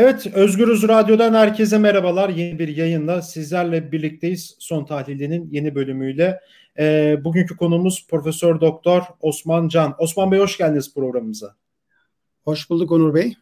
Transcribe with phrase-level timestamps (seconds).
[0.00, 2.28] Evet, Özgürüz Radyo'dan herkese merhabalar.
[2.28, 4.56] Yeni bir yayınla sizlerle birlikteyiz.
[4.58, 6.40] Son tahlilinin yeni bölümüyle.
[6.78, 9.94] E, bugünkü konumuz Profesör Doktor Osman Can.
[9.98, 11.54] Osman Bey hoş geldiniz programımıza.
[12.44, 13.34] Hoş bulduk Onur Bey.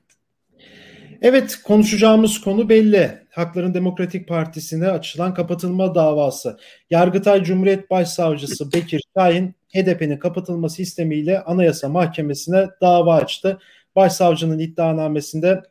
[1.22, 3.10] Evet, konuşacağımız konu belli.
[3.30, 6.58] Hakların Demokratik Partisi'ne açılan kapatılma davası.
[6.90, 13.58] Yargıtay Cumhuriyet Başsavcısı Bekir Şahin, HDP'nin kapatılması istemiyle Anayasa Mahkemesi'ne dava açtı.
[13.96, 15.62] Başsavcının iddianamesinde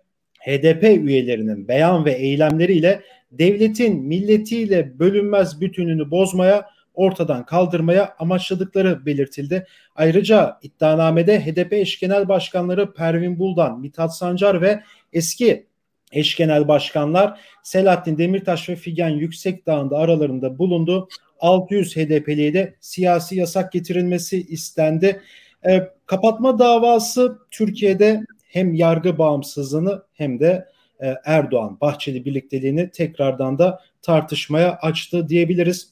[0.46, 9.68] HDP üyelerinin beyan ve eylemleriyle devletin milletiyle bölünmez bütününü bozmaya, ortadan kaldırmaya amaçladıkları belirtildi.
[9.96, 15.66] Ayrıca iddianamede HDP eş genel başkanları Pervin Buldan, Mithat Sancar ve eski
[16.12, 21.08] eş genel başkanlar Selahattin Demirtaş ve Figen Yüksekdağ'ın aralarında bulundu.
[21.40, 25.22] 600 HDP'liye de siyasi yasak getirilmesi istendi.
[25.68, 28.22] E, kapatma davası Türkiye'de
[28.56, 30.70] hem yargı bağımsızlığını hem de
[31.04, 35.90] e, Erdoğan Bahçeli birlikteliğini tekrardan da tartışmaya açtı diyebiliriz.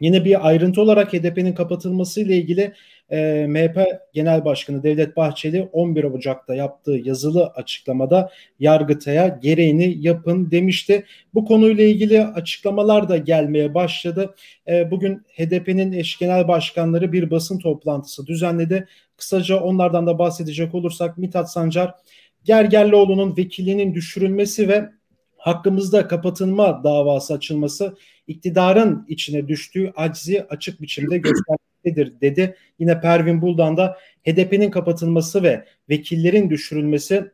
[0.00, 2.72] Yine bir ayrıntı olarak HDP'nin kapatılması ile ilgili
[3.10, 11.04] e, MHP Genel Başkanı Devlet Bahçeli 11 Ocak'ta yaptığı yazılı açıklamada Yargıtay'a gereğini yapın demişti.
[11.34, 14.34] Bu konuyla ilgili açıklamalar da gelmeye başladı.
[14.68, 18.88] E, bugün HDP'nin eş genel başkanları bir basın toplantısı düzenledi.
[19.16, 21.94] Kısaca onlardan da bahsedecek olursak Mithat Sancar
[22.44, 24.90] Gergerlioğlu'nun vekilliğinin düşürülmesi ve
[25.36, 27.96] hakkımızda kapatılma davası açılması
[28.26, 31.18] iktidarın içine düştüğü aczi açık biçimde
[31.86, 32.56] göstermektedir dedi.
[32.78, 37.30] Yine Pervin Buldan da HDP'nin kapatılması ve vekillerin düşürülmesi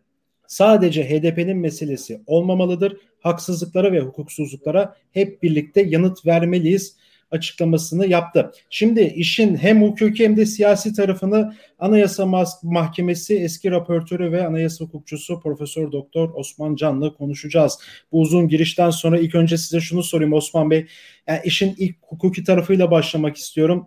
[0.47, 2.97] sadece HDP'nin meselesi olmamalıdır.
[3.21, 6.97] Haksızlıklara ve hukuksuzluklara hep birlikte yanıt vermeliyiz
[7.31, 8.53] açıklamasını yaptı.
[8.71, 12.27] Şimdi işin hem hukuki hem de siyasi tarafını Anayasa
[12.63, 17.79] Mahkemesi eski raportörü ve anayasa hukukçusu Profesör Doktor Osman Can'la konuşacağız.
[18.13, 20.87] Bu uzun girişten sonra ilk önce size şunu sorayım Osman Bey.
[21.27, 23.87] Yani işin ilk hukuki tarafıyla başlamak istiyorum.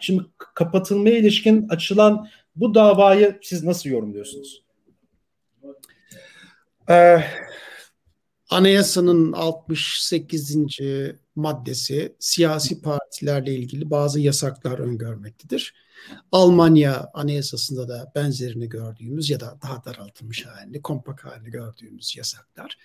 [0.00, 0.22] Şimdi
[0.54, 4.62] kapatılmaya ilişkin açılan bu davayı siz nasıl yorumluyorsunuz?
[6.88, 7.18] Ee,
[8.50, 10.56] anayasanın 68
[11.36, 15.74] maddesi siyasi partilerle ilgili bazı yasaklar öngörmektedir.
[16.32, 22.78] Almanya anayasasında da benzerini gördüğümüz ya da daha daraltılmış halini, kompak halini gördüğümüz yasaklar.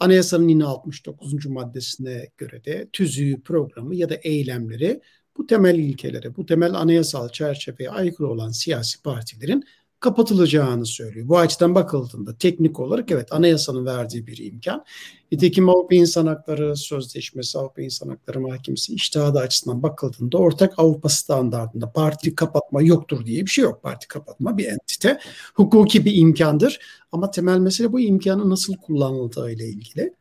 [0.00, 1.46] Anayasanın yine 69.
[1.46, 5.00] maddesine göre de tüzüğü, programı ya da eylemleri
[5.38, 9.64] bu temel ilkelere, bu temel anayasal çerçeveye aykırı olan siyasi partilerin
[10.00, 11.28] kapatılacağını söylüyor.
[11.28, 14.84] Bu açıdan bakıldığında teknik olarak evet anayasanın verdiği bir imkan.
[15.32, 21.92] Nitekim Avrupa İnsan Hakları Sözleşmesi, Avrupa İnsan Hakları Mahkemesi iştihadı açısından bakıldığında ortak Avrupa standartında
[21.92, 23.82] parti kapatma yoktur diye bir şey yok.
[23.82, 25.18] Parti kapatma bir entite.
[25.54, 26.78] Hukuki bir imkandır
[27.12, 30.14] ama temel mesele bu imkanı nasıl kullanıldığı ile ilgili.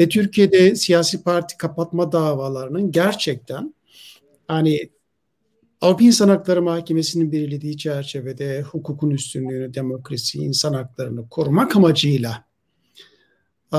[0.00, 3.74] Ve Türkiye'de siyasi parti kapatma davalarının gerçekten
[4.48, 4.90] hani
[5.80, 12.46] Avrupa İnsan Hakları Mahkemesi'nin belirlediği çerçevede hukukun üstünlüğünü, demokrasi, insan haklarını korumak amacıyla
[13.74, 13.78] ee,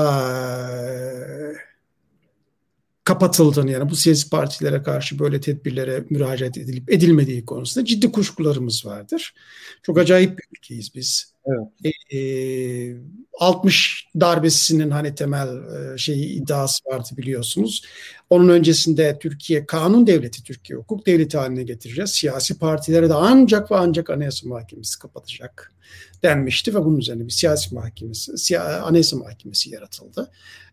[3.04, 9.34] kapatıldığını yani bu siyasi partilere karşı böyle tedbirlere müracaat edilip edilmediği konusunda ciddi kuşkularımız vardır.
[9.82, 11.34] Çok acayip bir ülkeyiz biz.
[11.48, 11.94] Evet.
[12.14, 12.96] E,
[13.38, 17.82] 60 darbesinin hani temel e, şeyi iddiası vardı biliyorsunuz.
[18.30, 22.10] Onun öncesinde Türkiye kanun devleti, Türkiye hukuk devleti haline getireceğiz.
[22.10, 25.72] Siyasi partilere de ancak ve ancak Anayasa Mahkemesi kapatacak
[26.22, 30.30] denmişti ve bunun üzerine bir siyasi mahkemesi, siya, Anayasa Mahkemesi yaratıldı.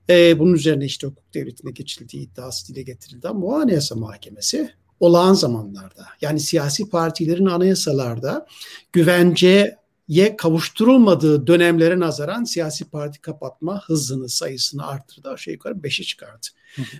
[0.09, 4.69] E, bunun üzerine işte hukuk devletine geçildiği iddiası dile getirildi ama bu Anayasa Mahkemesi
[4.99, 8.47] olağan zamanlarda yani siyasi partilerin anayasalarda
[8.93, 9.75] güvence
[10.07, 15.29] ye kavuşturulmadığı dönemlere nazaran siyasi parti kapatma hızını, sayısını arttırdı.
[15.29, 16.47] Aşağı yukarı 5'e çıkardı.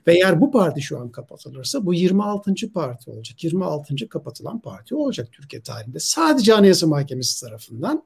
[0.08, 2.54] Ve eğer bu parti şu an kapatılırsa bu 26.
[2.74, 3.44] parti olacak.
[3.44, 4.10] 26.
[4.10, 6.00] kapatılan parti olacak Türkiye tarihinde.
[6.00, 8.04] Sadece Anayasa Mahkemesi tarafından.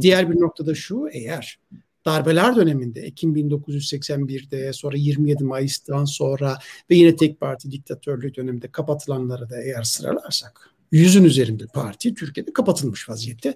[0.00, 1.58] Diğer bir noktada şu eğer
[2.04, 6.58] darbeler döneminde Ekim 1981'de sonra 27 Mayıs'tan sonra
[6.90, 13.08] ve yine tek parti diktatörlüğü döneminde kapatılanları da eğer sıralarsak yüzün üzerinde parti Türkiye'de kapatılmış
[13.08, 13.54] vaziyette.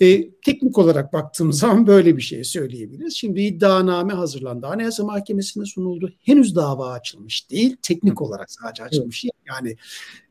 [0.00, 3.16] E, teknik olarak baktığımız zaman böyle bir şey söyleyebiliriz.
[3.16, 4.66] Şimdi iddianame hazırlandı.
[4.66, 6.12] Anayasa Mahkemesi'ne sunuldu.
[6.24, 7.76] Henüz dava açılmış değil.
[7.82, 9.24] Teknik olarak sadece açılmış.
[9.48, 9.76] Yani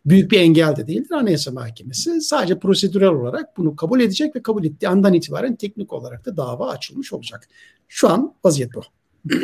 [0.05, 2.21] büyük bir engel de değildir Anayasa Mahkemesi.
[2.21, 6.69] Sadece prosedürel olarak bunu kabul edecek ve kabul ettiği andan itibaren teknik olarak da dava
[6.69, 7.47] açılmış olacak.
[7.87, 8.81] Şu an vaziyet bu.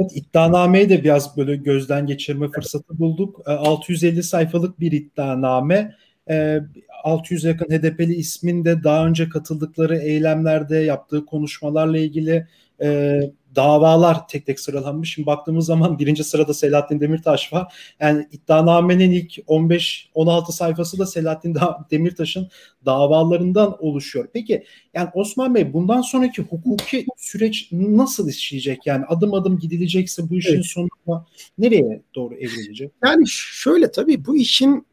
[0.00, 3.40] Evet iddianameyi de biraz böyle gözden geçirme fırsatı bulduk.
[3.46, 5.94] 650 sayfalık bir iddianame
[6.28, 6.60] e, ee,
[7.04, 12.46] 600 yakın HDP'li ismin de daha önce katıldıkları eylemlerde yaptığı konuşmalarla ilgili
[12.82, 13.20] e,
[13.56, 15.14] davalar tek tek sıralanmış.
[15.14, 17.74] Şimdi baktığımız zaman birinci sırada Selahattin Demirtaş var.
[18.00, 21.56] Yani iddianamenin ilk 15-16 sayfası da Selahattin
[21.90, 22.48] Demirtaş'ın
[22.86, 24.28] davalarından oluşuyor.
[24.32, 24.64] Peki
[24.94, 28.86] yani Osman Bey bundan sonraki hukuki süreç nasıl işleyecek?
[28.86, 30.66] Yani adım adım gidilecekse bu işin evet.
[30.66, 31.26] sonunda
[31.58, 32.92] nereye doğru evrilecek?
[33.04, 34.86] Yani şöyle tabii bu işin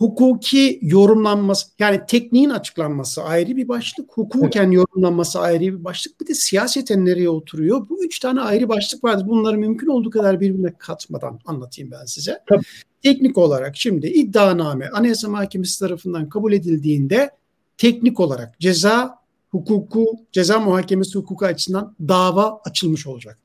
[0.00, 4.74] hukuki yorumlanması yani tekniğin açıklanması ayrı bir başlık, hukuken evet.
[4.74, 6.20] yorumlanması ayrı bir başlık.
[6.20, 7.88] Bir de siyaseten nereye oturuyor?
[7.88, 9.26] Bu üç tane ayrı başlık vardır.
[9.28, 12.38] Bunları mümkün olduğu kadar birbirine katmadan anlatayım ben size.
[12.48, 12.62] Tabii.
[13.02, 17.30] Teknik olarak şimdi iddianame Anayasa Mahkemesi tarafından kabul edildiğinde
[17.78, 19.18] teknik olarak ceza
[19.50, 23.38] hukuku, ceza muhakemesi hukuku açısından dava açılmış olacak.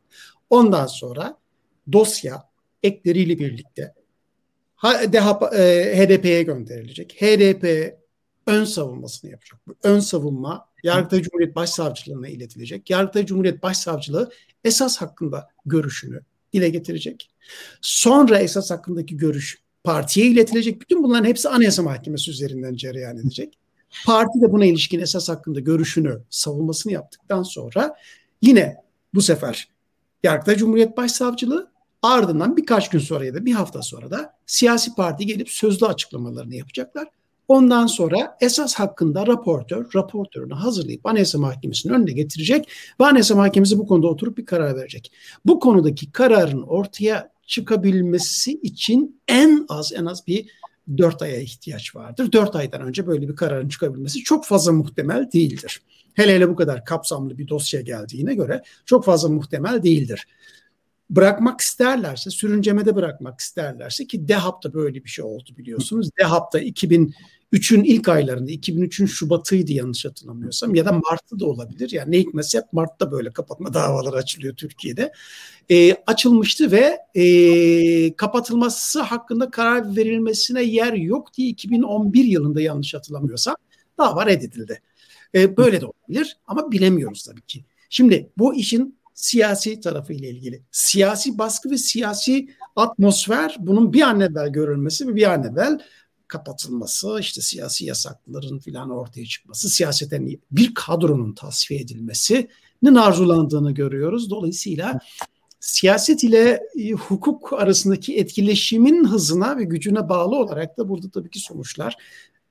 [0.50, 1.38] Ondan sonra
[1.92, 2.44] dosya
[2.84, 3.94] ekleriyle birlikte
[4.78, 7.22] HDP'ye gönderilecek.
[7.22, 7.96] HDP
[8.48, 9.60] ön savunmasını yapacak.
[9.68, 12.90] Bu ön savunma Yargıtay Cumhuriyet Başsavcılığına iletilecek.
[12.90, 14.32] Yargıtay Cumhuriyet Başsavcılığı
[14.64, 16.22] esas hakkında görüşünü
[16.54, 17.32] dile getirecek.
[17.82, 20.82] Sonra esas hakkındaki görüş partiye iletilecek.
[20.82, 23.60] Bütün bunların hepsi Anayasa Mahkemesi üzerinden cereyan edecek.
[24.06, 27.96] Parti de buna ilişkin esas hakkında görüşünü, savunmasını yaptıktan sonra
[28.42, 28.76] yine
[29.14, 29.70] bu sefer
[30.24, 31.72] Yargıtay Cumhuriyet Başsavcılığı
[32.06, 36.56] Ardından birkaç gün sonra ya da bir hafta sonra da siyasi parti gelip sözlü açıklamalarını
[36.56, 37.08] yapacaklar.
[37.48, 42.70] Ondan sonra esas hakkında raportör raportörünü hazırlayıp Anayasa Mahkemesi'nin önüne getirecek
[43.00, 45.12] ve Anayasa Mahkemesi bu konuda oturup bir karar verecek.
[45.46, 50.50] Bu konudaki kararın ortaya çıkabilmesi için en az en az bir
[50.98, 52.32] dört aya ihtiyaç vardır.
[52.32, 55.82] Dört aydan önce böyle bir kararın çıkabilmesi çok fazla muhtemel değildir.
[56.14, 60.28] Hele hele bu kadar kapsamlı bir dosya geldiğine göre çok fazla muhtemel değildir
[61.10, 66.10] bırakmak isterlerse, sürüncemede bırakmak isterlerse ki DEHAP'ta böyle bir şey oldu biliyorsunuz.
[66.20, 71.92] DEHAP'ta 2003'ün ilk aylarında, 2003'ün Şubat'ıydı yanlış hatırlamıyorsam ya da Mart'ta da olabilir.
[71.92, 75.12] Yani ne hikmetse hep Mart'ta böyle kapatma davaları açılıyor Türkiye'de.
[75.72, 83.56] E, açılmıştı ve e, kapatılması hakkında karar verilmesine yer yok diye 2011 yılında yanlış hatırlamıyorsam
[83.98, 84.82] dava reddedildi.
[85.36, 87.66] E, böyle de olabilir ama bilemiyoruz tabii ki.
[87.90, 90.64] Şimdi bu işin siyasi tarafı ile ilgili.
[90.72, 95.80] Siyasi baskı ve siyasi atmosfer bunun bir an evvel görülmesi ve bir an evvel
[96.28, 104.30] kapatılması, işte siyasi yasakların filan ortaya çıkması, siyaseten bir kadronun tasfiye edilmesinin arzulandığını görüyoruz.
[104.30, 105.00] Dolayısıyla
[105.60, 111.40] siyaset ile e, hukuk arasındaki etkileşimin hızına ve gücüne bağlı olarak da burada tabii ki
[111.40, 111.98] sonuçlar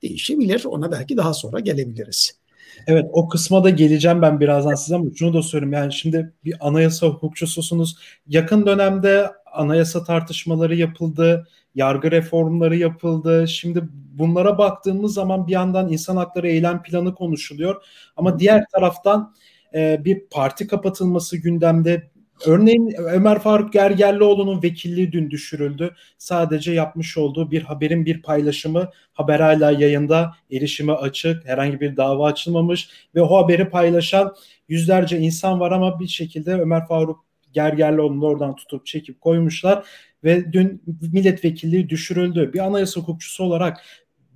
[0.01, 0.65] değişebilir.
[0.65, 2.39] Ona belki daha sonra gelebiliriz.
[2.87, 5.73] Evet o kısma da geleceğim ben birazdan size ama şunu da söyleyeyim.
[5.73, 7.95] Yani şimdi bir anayasa hukukçususunuz.
[8.27, 13.47] Yakın dönemde anayasa tartışmaları yapıldı, yargı reformları yapıldı.
[13.47, 13.83] Şimdi
[14.13, 17.83] bunlara baktığımız zaman bir yandan insan hakları eylem planı konuşuluyor.
[18.15, 19.35] Ama diğer taraftan
[19.73, 22.09] e, bir parti kapatılması gündemde
[22.45, 25.95] Örneğin Ömer Faruk Gergerlioğlu'nun vekilliği dün düşürüldü.
[26.17, 31.45] Sadece yapmış olduğu bir haberin bir paylaşımı haber hala yayında erişime açık.
[31.45, 34.35] Herhangi bir dava açılmamış ve o haberi paylaşan
[34.69, 39.85] yüzlerce insan var ama bir şekilde Ömer Faruk Gergerlioğlu'nu oradan tutup çekip koymuşlar
[40.23, 40.83] ve dün
[41.13, 42.51] milletvekilliği düşürüldü.
[42.53, 43.81] Bir anayasa hukukçusu olarak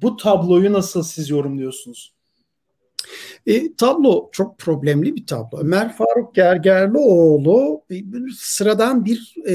[0.02, 2.19] bu tabloyu nasıl siz yorumluyorsunuz?
[3.48, 5.60] E, tablo çok problemli bir tablo.
[5.60, 8.04] Ömer Faruk Gergerlioğlu e,
[8.38, 9.54] sıradan bir e,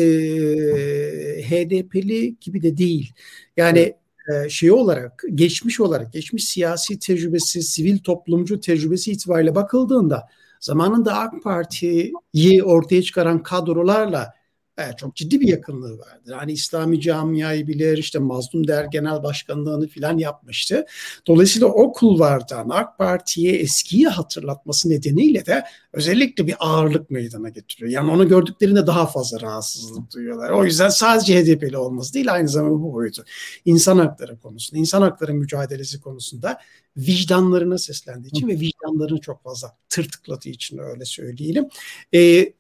[1.43, 3.13] HDP'li gibi de değil.
[3.57, 3.95] Yani
[4.33, 10.29] e, şey olarak, geçmiş olarak, geçmiş siyasi tecrübesi, sivil toplumcu tecrübesi itibariyle bakıldığında
[10.61, 14.35] zamanında AK Parti'yi ortaya çıkaran kadrolarla
[14.79, 16.33] Evet, çok ciddi bir yakınlığı vardır.
[16.33, 20.87] Hani İslami camiayı bilir, işte Mazlum Der Genel Başkanlığını filan yapmıştı.
[21.27, 27.91] Dolayısıyla o kulvardan AK Parti'ye eskiyi hatırlatması nedeniyle de özellikle bir ağırlık meydana getiriyor.
[27.91, 30.51] Yani onu gördüklerinde daha fazla rahatsızlık duyuyorlar.
[30.51, 33.25] O yüzden sadece HDP'li olması değil aynı zamanda bu boyutu.
[33.65, 36.59] İnsan hakları konusunda, insan hakları mücadelesi konusunda
[36.97, 41.69] vicdanlarına seslendiği için ve vicdanlarını çok fazla tırtıkladığı için öyle söyleyelim.
[42.15, 42.53] Ee,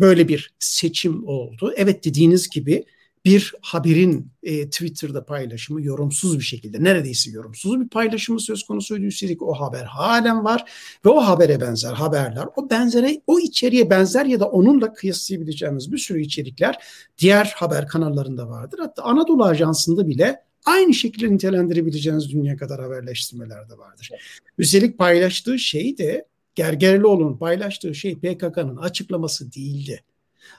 [0.00, 1.72] böyle bir seçim oldu.
[1.76, 2.84] Evet dediğiniz gibi
[3.24, 9.04] bir haberin e, Twitter'da paylaşımı yorumsuz bir şekilde neredeyse yorumsuz bir paylaşımı söz konusuydu.
[9.04, 10.70] Üstelik o haber halen var
[11.04, 15.98] ve o habere benzer haberler o benzere o içeriğe benzer ya da onunla kıyaslayabileceğimiz bir
[15.98, 16.84] sürü içerikler
[17.18, 18.78] diğer haber kanallarında vardır.
[18.78, 24.10] Hatta Anadolu Ajansı'nda bile aynı şekilde nitelendirebileceğiniz dünya kadar haberleştirmeler de vardır.
[24.58, 30.04] Üstelik paylaştığı şey de Gergerlioğlu'nun paylaştığı şey PKK'nın açıklaması değildi.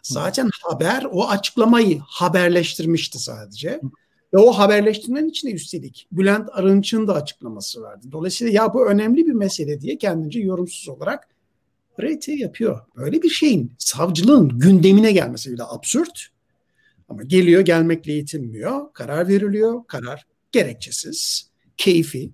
[0.03, 3.81] Zaten haber o açıklamayı haberleştirmişti sadece.
[4.33, 8.07] Ve o haberleştirmenin içinde üstelik Bülent Arınç'ın da açıklaması vardı.
[8.11, 11.27] Dolayısıyla ya bu önemli bir mesele diye kendince yorumsuz olarak
[12.01, 12.81] RT yapıyor.
[12.95, 16.27] Böyle bir şeyin savcılığın gündemine gelmesi bile absürt.
[17.09, 18.93] Ama geliyor gelmekle yetinmiyor.
[18.93, 19.87] Karar veriliyor.
[19.87, 22.29] Karar gerekçesiz, keyfi.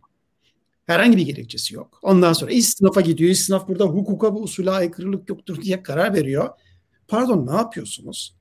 [0.91, 1.99] Herhangi bir gerekçesi yok.
[2.01, 3.29] Ondan sonra istinafa gidiyor.
[3.29, 6.49] İstinaf burada hukuka ve usule aykırılık yoktur diye karar veriyor.
[7.07, 8.35] Pardon ne yapıyorsunuz?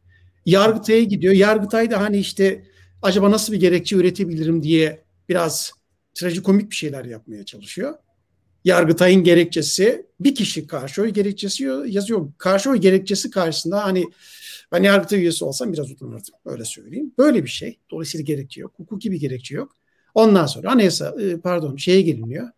[0.46, 1.34] Yargıtay'a gidiyor.
[1.34, 2.64] Yargıtay da hani işte
[3.02, 5.72] acaba nasıl bir gerekçe üretebilirim diye biraz
[6.14, 7.94] trajikomik bir şeyler yapmaya çalışıyor.
[8.64, 12.32] Yargıtay'ın gerekçesi bir kişi karşı oy gerekçesi yazıyor.
[12.38, 14.04] Karşı oy gerekçesi karşısında hani
[14.72, 16.34] ben Yargıtay üyesi olsam biraz utanırdım.
[16.44, 17.12] Öyle söyleyeyim.
[17.18, 17.78] Böyle bir şey.
[17.90, 18.72] Dolayısıyla gerekçe yok.
[18.76, 19.79] Hukuki bir gerekçe yok.
[20.14, 22.48] Ondan sonra anayasa e, pardon şeye geliniyor.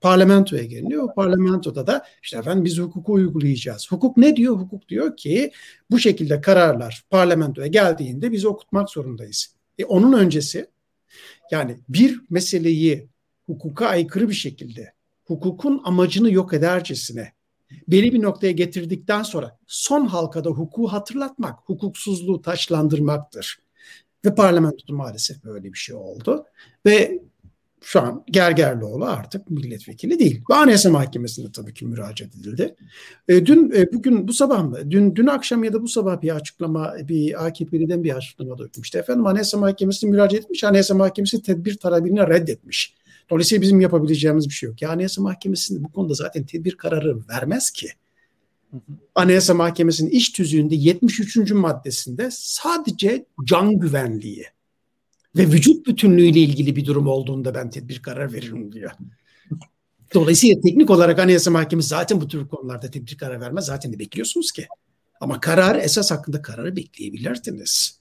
[0.00, 1.02] Parlamentoya geliniyor.
[1.02, 3.86] O parlamentoda da işte efendim biz hukuku uygulayacağız.
[3.90, 4.56] Hukuk ne diyor?
[4.56, 5.52] Hukuk diyor ki
[5.90, 9.54] bu şekilde kararlar parlamentoya geldiğinde biz okutmak zorundayız.
[9.78, 10.66] E onun öncesi
[11.50, 13.08] yani bir meseleyi
[13.46, 14.92] hukuka aykırı bir şekilde
[15.24, 17.32] hukukun amacını yok edercesine
[17.88, 23.58] belli bir noktaya getirdikten sonra son halkada hukuku hatırlatmak, hukuksuzluğu taşlandırmaktır.
[24.24, 26.44] Ve parlamentoda maalesef böyle bir şey oldu.
[26.86, 27.20] Ve
[27.82, 30.42] şu an Gergerlioğlu artık milletvekili değil.
[30.50, 32.74] Ve Anayasa Mahkemesi'nde tabii ki müracaat edildi.
[33.28, 34.90] E, dün, e, bugün, bu sabah mı?
[34.90, 38.82] Dün, dün akşam ya da bu sabah bir açıklama, bir AKP'liden bir açıklama duydum.
[38.82, 40.64] İşte efendim Anayasa Mahkemesi'ne müracaat etmiş.
[40.64, 42.94] Anayasa Mahkemesi tedbir talebini reddetmiş.
[43.30, 44.82] Dolayısıyla bizim yapabileceğimiz bir şey yok.
[44.82, 47.88] Ya Anayasa Mahkemesi'nde bu konuda zaten tedbir kararı vermez ki.
[49.14, 51.50] Anayasa Mahkemesi'nin iş tüzüğünde 73.
[51.50, 54.46] maddesinde sadece can güvenliği
[55.36, 58.90] ve vücut bütünlüğüyle ilgili bir durum olduğunda ben tedbir karar veririm diyor.
[60.14, 63.64] Dolayısıyla teknik olarak Anayasa Mahkemesi zaten bu tür konularda tedbir karar vermez.
[63.64, 64.66] Zaten de bekliyorsunuz ki.
[65.20, 68.00] Ama karar esas hakkında kararı bekleyebilirdiniz.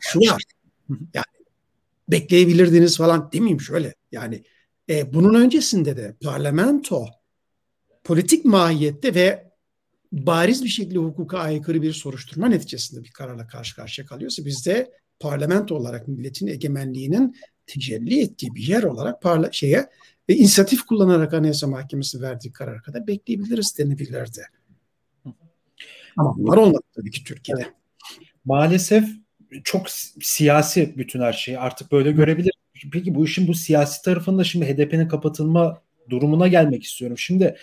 [0.00, 0.42] Şu var.
[1.14, 1.24] Yani
[2.08, 3.94] bekleyebilirdiniz falan demeyeyim şöyle.
[4.12, 4.42] Yani
[4.88, 7.06] e, bunun öncesinde de parlamento
[8.04, 9.51] politik mahiyette ve
[10.12, 14.92] bariz bir şekilde hukuka aykırı bir soruşturma neticesinde bir kararla karşı karşıya kalıyorsa biz de
[15.20, 19.88] parlamento olarak milletin egemenliğinin tecelli ettiği bir yer olarak parla şeye
[20.28, 24.42] ve inisiyatif kullanarak Anayasa Mahkemesi verdiği karar kadar bekleyebiliriz denebilirdi.
[26.16, 27.66] Ama bunlar olmadı tabii ki Türkiye'de.
[28.44, 29.08] Maalesef
[29.64, 29.90] çok
[30.20, 32.52] siyasi bütün her şeyi artık böyle görebilir.
[32.92, 37.18] Peki bu işin bu siyasi tarafında şimdi HDP'nin kapatılma durumuna gelmek istiyorum.
[37.18, 37.56] Şimdi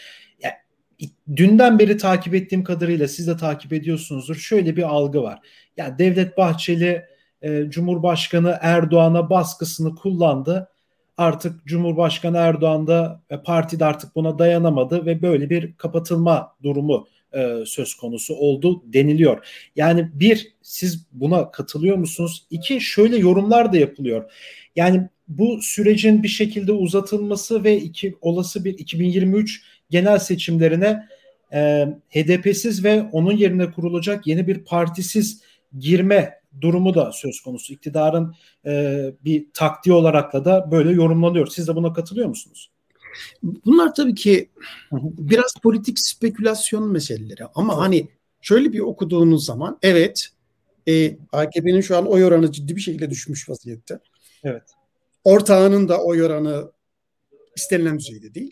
[1.35, 4.35] dünden beri takip ettiğim kadarıyla siz de takip ediyorsunuzdur.
[4.35, 5.39] Şöyle bir algı var.
[5.77, 7.05] Yani Devlet Bahçeli
[7.41, 10.69] e, Cumhurbaşkanı Erdoğan'a baskısını kullandı.
[11.17, 17.07] Artık Cumhurbaşkanı Erdoğan da e, parti de artık buna dayanamadı ve böyle bir kapatılma durumu
[17.33, 19.47] e, söz konusu oldu deniliyor.
[19.75, 22.47] Yani bir siz buna katılıyor musunuz?
[22.49, 24.31] İki şöyle yorumlar da yapılıyor.
[24.75, 31.07] Yani bu sürecin bir şekilde uzatılması ve iki olası bir 2023 genel seçimlerine
[31.53, 35.41] e, HDP'siz ve onun yerine kurulacak yeni bir partisiz
[35.79, 37.73] girme durumu da söz konusu.
[37.73, 41.47] İktidarın e, bir taktiği olarakla da böyle yorumlanıyor.
[41.47, 42.71] Siz de buna katılıyor musunuz?
[43.43, 44.49] Bunlar tabii ki
[44.91, 48.07] biraz politik spekülasyon meseleleri ama hani
[48.41, 50.29] şöyle bir okuduğunuz zaman evet
[50.87, 53.99] e, AKP'nin şu an oy oranı ciddi bir şekilde düşmüş vaziyette.
[54.43, 54.63] Evet.
[55.23, 56.71] Ortağının da oy oranı
[57.55, 58.51] istenilen düzeyde değil.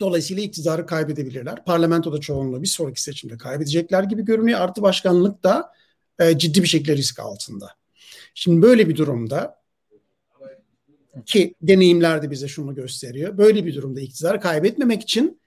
[0.00, 1.64] Dolayısıyla iktidarı kaybedebilirler.
[1.64, 4.60] Parlamentoda çoğunluğu bir sonraki seçimde kaybedecekler gibi görünüyor.
[4.60, 5.72] Artı başkanlık da
[6.18, 7.70] e, ciddi bir şekilde risk altında.
[8.34, 9.60] Şimdi böyle bir durumda
[11.26, 13.38] ki deneyimler de bize şunu gösteriyor.
[13.38, 15.40] Böyle bir durumda iktidarı kaybetmemek için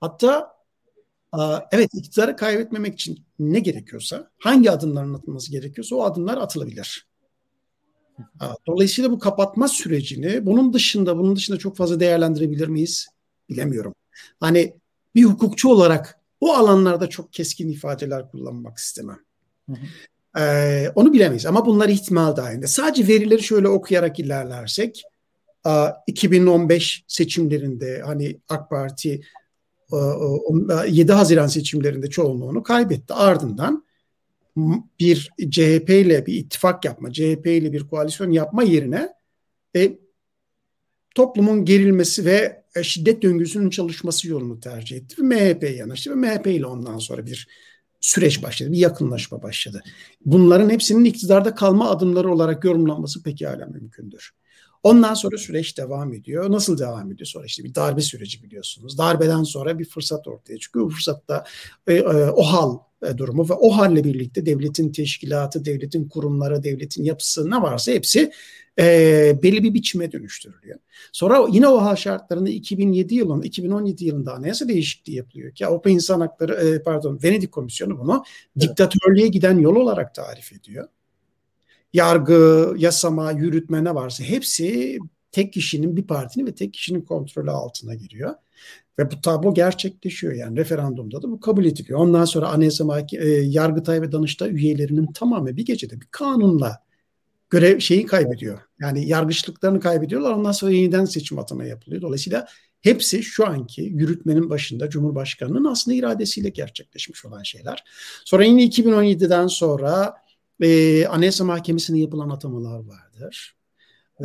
[0.00, 0.54] hatta
[1.72, 7.08] evet iktidarı kaybetmemek için ne gerekiyorsa hangi adımların atılması gerekiyorsa o adımlar atılabilir.
[8.66, 13.08] Dolayısıyla bu kapatma sürecini bunun dışında bunun dışında çok fazla değerlendirebilir miyiz?
[13.48, 13.94] Bilemiyorum.
[14.40, 14.74] Hani
[15.14, 19.18] bir hukukçu olarak o alanlarda çok keskin ifadeler kullanmak istemem.
[19.70, 20.40] Hı hı.
[20.40, 22.66] Ee, onu bilemeyiz ama bunlar ihtimal dahilinde.
[22.66, 25.02] Sadece verileri şöyle okuyarak ilerlersek
[26.06, 29.22] 2015 seçimlerinde hani AK Parti
[30.88, 33.14] 7 Haziran seçimlerinde çoğunluğunu kaybetti.
[33.14, 33.84] Ardından
[35.00, 39.14] bir CHP ile bir ittifak yapma, CHP ile bir koalisyon yapma yerine
[39.76, 39.92] e,
[41.14, 46.66] toplumun gerilmesi ve e, şiddet döngüsünün çalışması yolunu tercih etti MHP'ye yanaştı ve MHP ile
[46.66, 47.48] ondan sonra bir
[48.00, 49.82] süreç başladı, bir yakınlaşma başladı.
[50.24, 54.30] Bunların hepsinin iktidarda kalma adımları olarak yorumlanması pekala mümkündür.
[54.84, 56.50] Ondan sonra süreç devam ediyor.
[56.50, 57.26] Nasıl devam ediyor?
[57.26, 58.98] Sonra işte bir darbe süreci biliyorsunuz.
[58.98, 60.86] Darbeden sonra bir fırsat ortaya çıkıyor.
[60.86, 61.44] Bu fırsatta
[61.86, 67.50] e, e, OHAL e, durumu ve o halle birlikte devletin teşkilatı, devletin kurumları, devletin yapısı
[67.50, 68.32] ne varsa hepsi
[68.78, 70.78] e, belli bir biçime dönüştürülüyor.
[71.12, 76.20] Sonra yine o hal şartlarında 2007 yılında, 2017 yılında anayasa değişikliği yapılıyor ki Avrupa İnsan
[76.20, 78.24] Hakları, e, pardon Venedik Komisyonu bunu
[78.56, 78.68] evet.
[78.68, 80.88] diktatörlüğe giden yol olarak tarif ediyor.
[81.94, 84.98] Yargı, yasama, yürütme ne varsa hepsi
[85.32, 88.34] tek kişinin bir partinin ve tek kişinin kontrolü altına giriyor.
[88.98, 91.98] Ve bu tablo gerçekleşiyor yani referandumda da bu kabul ediliyor.
[91.98, 96.82] Ondan sonra Anayasa Mahkeme, Yargıtay ve Danıştay üyelerinin tamamı bir gecede bir kanunla
[97.50, 98.58] görev şeyi kaybediyor.
[98.80, 100.32] Yani yargıçlıklarını kaybediyorlar.
[100.32, 102.02] Ondan sonra yeniden seçim atama yapılıyor.
[102.02, 102.46] Dolayısıyla
[102.80, 107.84] hepsi şu anki yürütmenin başında Cumhurbaşkanı'nın aslında iradesiyle gerçekleşmiş olan şeyler.
[108.24, 110.14] Sonra yine 2017'den sonra
[110.62, 113.56] e, Anayasa Mahkemesi'ne yapılan atamalar vardır.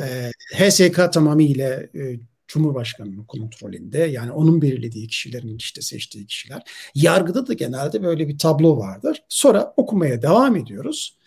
[0.01, 2.19] E, HSK tamamıyla e,
[2.50, 6.62] Cumhurbaşkanı'nın kontrolünde yani onun belirlediği kişilerin işte seçtiği kişiler.
[6.95, 9.24] Yargıda da genelde böyle bir tablo vardır.
[9.29, 11.17] Sonra okumaya devam ediyoruz.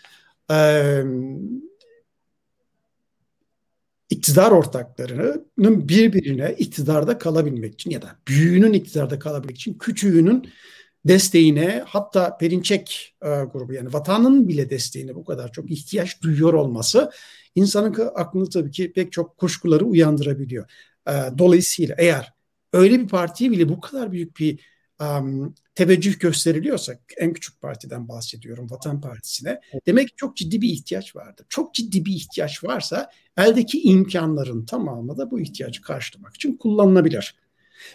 [0.51, 1.03] Ee,
[4.11, 10.49] iktidar ortaklarının birbirine iktidarda kalabilmek için ya da büyüğünün iktidarda kalabilmek için küçüğünün
[11.05, 17.11] desteğine hatta Perinçek e, grubu yani vatanın bile desteğine bu kadar çok ihtiyaç duyuyor olması
[17.55, 20.71] insanın aklını tabii ki pek çok kuşkuları uyandırabiliyor.
[21.09, 22.33] E, dolayısıyla eğer
[22.73, 24.61] öyle bir partiye bile bu kadar büyük bir
[25.01, 31.17] um, teveccüh gösteriliyorsa en küçük partiden bahsediyorum Vatan Partisi'ne demek ki çok ciddi bir ihtiyaç
[31.17, 31.47] vardır.
[31.49, 37.37] Çok ciddi bir ihtiyaç varsa eldeki imkanların tamamı da bu ihtiyacı karşılamak için kullanılabilir.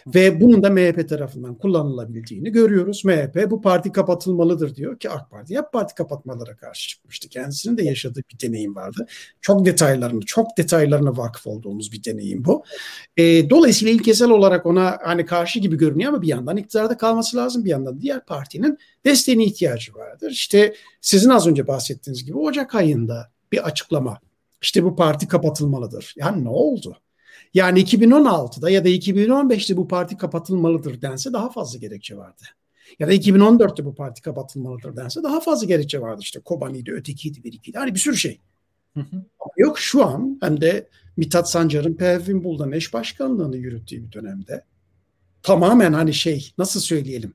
[0.06, 3.04] Ve bunun da MHP tarafından kullanılabildiğini görüyoruz.
[3.04, 7.28] MHP bu parti kapatılmalıdır diyor ki AK Parti hep parti kapatmalara karşı çıkmıştı.
[7.28, 9.06] Kendisinin de yaşadığı bir deneyim vardı.
[9.40, 12.64] Çok detaylarını, çok detaylarına vakıf olduğumuz bir deneyim bu.
[13.16, 17.64] E, dolayısıyla ilkesel olarak ona hani karşı gibi görünüyor ama bir yandan iktidarda kalması lazım.
[17.64, 20.30] Bir yandan diğer partinin desteğine ihtiyacı vardır.
[20.30, 24.20] İşte sizin az önce bahsettiğiniz gibi Ocak ayında bir açıklama.
[24.62, 26.14] İşte bu parti kapatılmalıdır.
[26.16, 26.96] Yani ne oldu?
[27.54, 32.42] Yani 2016'da ya da 2015'te bu parti kapatılmalıdır dense daha fazla gerekçe vardı.
[32.98, 36.20] Ya da 2014'te bu parti kapatılmalıdır dense daha fazla gerekçe vardı.
[36.22, 37.78] İşte Kobani'ydi, ötekiydi, birikiydi.
[37.78, 38.40] Hani bir sürü şey.
[38.94, 39.24] Hı hı.
[39.56, 44.64] Yok şu an hem de Mithat Sancar'ın Pervin Buldan eş başkanlığını yürüttüğü bir dönemde
[45.42, 47.34] tamamen hani şey nasıl söyleyelim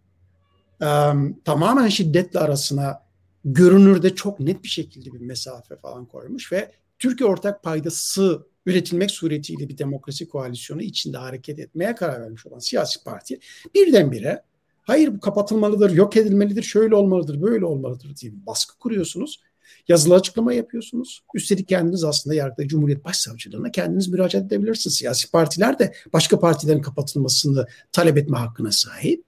[0.82, 3.04] um, tamamen şiddetle arasına
[3.45, 9.69] görünürde çok net bir şekilde bir mesafe falan koymuş ve Türkiye ortak paydası üretilmek suretiyle
[9.69, 13.39] bir demokrasi koalisyonu içinde hareket etmeye karar vermiş olan siyasi parti
[13.76, 14.43] birdenbire
[14.84, 19.41] hayır bu kapatılmalıdır, yok edilmelidir, şöyle olmalıdır, böyle olmalıdır diye bir baskı kuruyorsunuz.
[19.88, 21.23] Yazılı açıklama yapıyorsunuz.
[21.34, 24.95] Üstelik kendiniz aslında Yargıtay Cumhuriyet Başsavcılığına kendiniz müracaat edebilirsiniz.
[24.95, 29.26] Siyasi partiler de başka partilerin kapatılmasını talep etme hakkına sahip.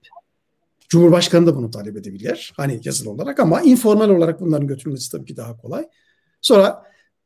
[0.88, 2.52] Cumhurbaşkanı da bunu talep edebilir.
[2.56, 5.88] Hani yazılı olarak ama informal olarak bunların götürülmesi tabii ki daha kolay.
[6.40, 6.82] Sonra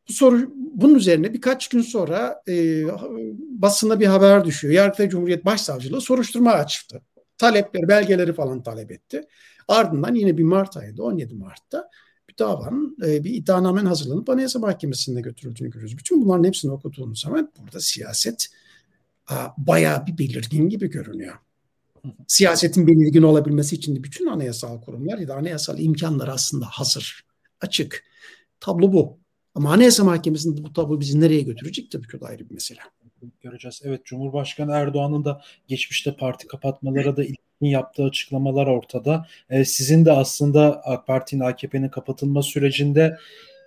[0.09, 2.85] bu soru bunun üzerine birkaç gün sonra e,
[3.41, 4.75] basına bir haber düşüyor.
[4.75, 7.03] Yargıtay Cumhuriyet Başsavcılığı soruşturma açtı.
[7.39, 9.27] Talepleri, belgeleri falan talep etti.
[9.69, 11.91] Ardından yine bir Mart ayında 17 Mart'ta
[12.29, 15.99] bir davanın e, bir iddianamenin hazırlanıp Anayasa Mahkemesi'ne götürüldüğünü görüyoruz.
[15.99, 18.47] Bütün bunların hepsini okuduğunuz zaman burada siyaset
[19.29, 21.35] a, bayağı bir belirgin gibi görünüyor.
[22.27, 27.25] Siyasetin belirgin olabilmesi için de bütün anayasal kurumlar ya da anayasal imkanlar aslında hazır,
[27.61, 28.05] açık.
[28.61, 29.19] Tablo bu.
[29.55, 32.81] Ama Anayasa Mahkemesi'nde bu tablo bizi nereye götürecek tabii ki da ayrı bir mesele.
[33.41, 33.83] Göreceğiz.
[33.85, 39.27] Evet Cumhurbaşkanı Erdoğan'ın da geçmişte parti kapatmalara da ilkin yaptığı açıklamalar ortada.
[39.51, 43.17] Ee, sizin de aslında AK Parti'nin AKP'nin kapatılma sürecinde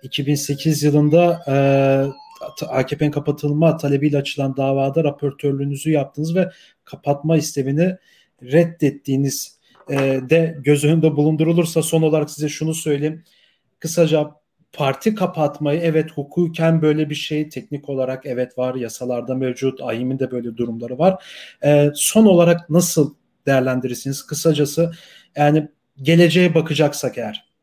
[0.02, 6.50] 2008 yılında e, AKP'nin kapatılma talebiyle açılan davada raportörlüğünüzü yaptınız ve
[6.84, 7.96] kapatma istemini
[8.42, 9.58] reddettiğiniz
[9.90, 9.96] e,
[10.30, 13.24] de göz önünde bulundurulursa son olarak size şunu söyleyeyim.
[13.78, 14.30] Kısaca
[14.74, 20.30] parti kapatmayı evet hukuken böyle bir şey teknik olarak evet var yasalarda mevcut AYİM'in de
[20.30, 21.24] böyle durumları var.
[21.64, 23.14] E, son olarak nasıl
[23.46, 24.26] değerlendirirsiniz?
[24.26, 24.92] Kısacası
[25.36, 25.68] yani
[26.02, 27.54] geleceğe bakacaksak eğer.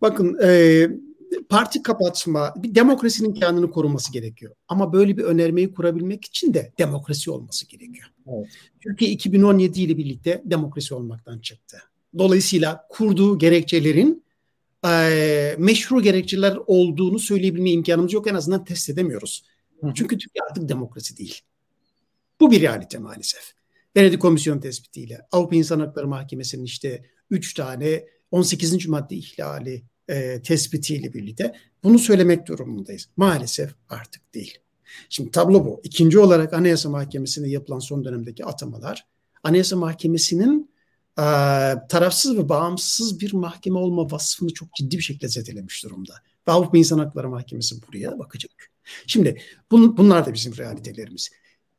[0.00, 0.86] Bakın e,
[1.48, 4.54] parti kapatma bir demokrasinin kendini koruması gerekiyor.
[4.68, 8.08] Ama böyle bir önermeyi kurabilmek için de demokrasi olması gerekiyor.
[8.26, 8.46] Evet.
[8.80, 11.78] Türkiye 2017 ile birlikte demokrasi olmaktan çıktı.
[12.18, 14.27] Dolayısıyla kurduğu gerekçelerin
[14.84, 18.26] e, meşru gerekçeler olduğunu söyleyebilme imkanımız yok.
[18.26, 19.44] En azından test edemiyoruz.
[19.80, 19.92] Hı.
[19.94, 21.40] Çünkü Türkiye artık demokrasi değil.
[22.40, 23.52] Bu bir realite maalesef.
[23.96, 28.88] Venedik Komisyon tespitiyle Avrupa İnsan Hakları Mahkemesi'nin işte 3 tane 18.
[28.88, 31.52] madde ihlali e, tespitiyle birlikte
[31.84, 33.08] bunu söylemek durumundayız.
[33.16, 34.58] Maalesef artık değil.
[35.08, 35.80] Şimdi tablo bu.
[35.84, 39.06] İkinci olarak Anayasa Mahkemesi'ne yapılan son dönemdeki atamalar
[39.42, 40.70] Anayasa Mahkemesi'nin
[41.88, 46.14] tarafsız ve bağımsız bir mahkeme olma vasfını çok ciddi bir şekilde zedelemiş durumda.
[46.48, 48.70] Ve Avrupa İnsan Hakları Mahkemesi buraya bakacak.
[49.06, 51.30] Şimdi bun, bunlar da bizim realitelerimiz.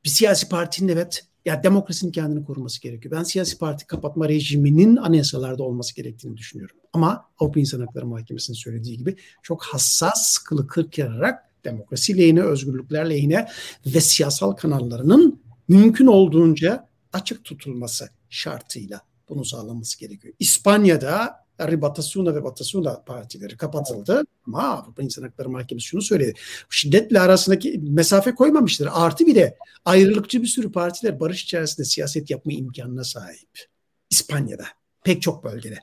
[0.05, 3.15] Bir siyasi partinin evet ya demokrasinin kendini koruması gerekiyor.
[3.17, 6.77] Ben siyasi parti kapatma rejiminin anayasalarda olması gerektiğini düşünüyorum.
[6.93, 13.09] Ama Avrupa İnsan Hakları Mahkemesi'nin söylediği gibi çok hassas kılı kırk yararak demokrasi lehine, özgürlükler
[13.09, 13.47] lehine
[13.85, 20.33] ve siyasal kanallarının mümkün olduğunca açık tutulması şartıyla bunu sağlaması gerekiyor.
[20.39, 24.23] İspanya'da Batasuna ve Batasuna partileri kapatıldı.
[24.47, 26.33] Ama Avrupa İnsan Hakları Mahkemesi şunu söyledi.
[26.69, 28.89] Şiddetle arasındaki mesafe koymamıştır.
[28.91, 33.67] Artı bir de ayrılıkçı bir sürü partiler barış içerisinde siyaset yapma imkanına sahip.
[34.09, 34.65] İspanya'da
[35.03, 35.77] pek çok bölgede.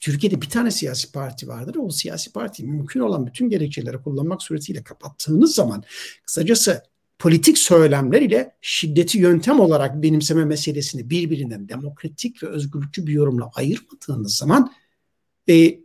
[0.00, 1.76] Türkiye'de bir tane siyasi parti vardır.
[1.80, 5.84] O siyasi parti mümkün olan bütün gerekçeleri kullanmak suretiyle kapattığınız zaman
[6.26, 6.82] kısacası
[7.22, 14.36] politik söylemler ile şiddeti yöntem olarak benimseme meselesini birbirinden demokratik ve özgürlükçü bir yorumla ayırmadığınız
[14.36, 14.72] zaman
[15.48, 15.80] e,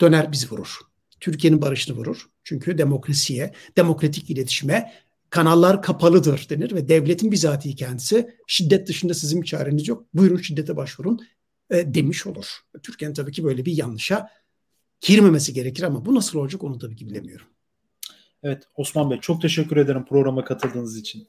[0.00, 0.78] döner bizi vurur.
[1.20, 2.28] Türkiye'nin barışını vurur.
[2.44, 4.92] Çünkü demokrasiye, demokratik iletişime
[5.30, 10.06] kanallar kapalıdır denir ve devletin bizatihi kendisi şiddet dışında sizin bir çareniz yok.
[10.14, 11.20] Buyurun şiddete başvurun
[11.70, 12.46] e, demiş olur.
[12.82, 14.30] Türkiye'nin tabii ki böyle bir yanlışa
[15.00, 17.46] girmemesi gerekir ama bu nasıl olacak onu tabii ki bilemiyorum.
[18.42, 21.26] Evet Osman Bey çok teşekkür ederim programa katıldığınız için.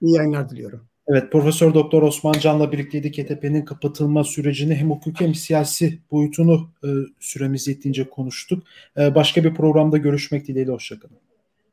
[0.00, 0.88] İyi yayınlar diliyorum.
[1.06, 3.18] Evet Profesör Doktor Osman Can'la birlikteydik.
[3.18, 6.88] HDP'nin kapatılma sürecini hem hukuki hem siyasi boyutunu e,
[7.20, 8.64] süremiz yettiğince konuştuk.
[8.98, 11.16] E, başka bir programda görüşmek dileğiyle hoşçakalın.